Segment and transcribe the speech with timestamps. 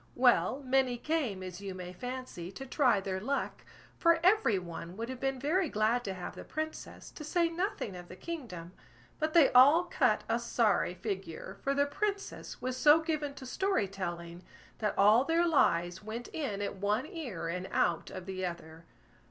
[0.15, 3.63] Well, many came, as you may fancy, to try their luck,
[3.99, 7.95] for every one would have been very glad to have the Princess, to say nothing
[7.95, 8.71] of the kingdom;
[9.19, 13.87] but they all cut a sorry figure, for the Princess was so given to story
[13.87, 14.41] telling,
[14.79, 18.85] that all their lies went in at one ear and out of the other.